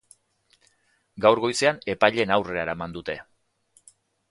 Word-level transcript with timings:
Gaur 1.25 1.41
goizean 1.43 1.79
epaileen 1.95 2.35
aurreran 2.39 2.65
eraman 2.69 2.99
dute. 2.99 3.19